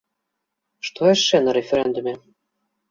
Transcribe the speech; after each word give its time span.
Што 0.89 1.01
яшчэ 1.15 1.43
на 1.45 1.51
рэферэндуме? 1.59 2.13